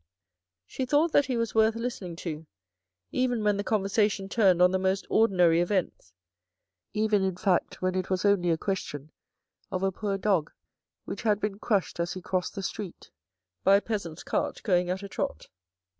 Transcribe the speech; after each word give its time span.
She 0.65 0.87
thought 0.87 1.11
that 1.11 1.27
he 1.27 1.37
was 1.37 1.53
worth 1.53 1.75
listening 1.75 2.15
to, 2.25 2.47
even 3.11 3.43
when 3.43 3.57
the 3.57 3.63
con 3.63 3.83
versation 3.83 4.31
turned 4.31 4.59
on 4.59 4.71
the 4.71 4.79
most 4.79 5.05
ordinary 5.11 5.61
events, 5.61 6.11
even 6.91 7.21
in 7.21 7.35
fact 7.37 7.83
when 7.83 7.93
it 7.93 8.09
was 8.09 8.25
only 8.25 8.49
a 8.49 8.57
question 8.57 9.11
of 9.69 9.83
a 9.83 9.91
poor 9.91 10.17
dog 10.17 10.51
which 11.05 11.21
had 11.21 11.39
been 11.39 11.51
THE 11.51 11.57
ELECTIVE 11.57 11.67
AFFINITIES 11.67 11.97
39 11.97 11.99
crushed 11.99 11.99
as 11.99 12.13
he 12.15 12.21
crossed 12.27 12.55
the 12.55 12.63
street 12.63 13.11
by 13.63 13.75
a 13.75 13.79
peasant's 13.79 14.23
cart 14.23 14.63
going 14.63 14.89
at 14.89 15.03
a 15.03 15.07
trot. 15.07 15.49